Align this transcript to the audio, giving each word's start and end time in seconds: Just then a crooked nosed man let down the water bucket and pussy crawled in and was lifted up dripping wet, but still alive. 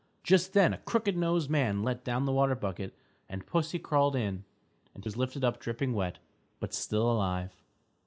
Just 0.23 0.53
then 0.53 0.73
a 0.73 0.79
crooked 0.79 1.15
nosed 1.15 1.51
man 1.51 1.83
let 1.83 2.03
down 2.03 2.25
the 2.25 2.31
water 2.31 2.55
bucket 2.55 2.97
and 3.29 3.45
pussy 3.45 3.77
crawled 3.77 4.15
in 4.15 4.45
and 4.95 5.05
was 5.05 5.15
lifted 5.15 5.43
up 5.43 5.59
dripping 5.59 5.93
wet, 5.93 6.17
but 6.59 6.73
still 6.73 7.07
alive. 7.11 7.55